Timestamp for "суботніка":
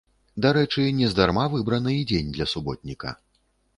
2.55-3.17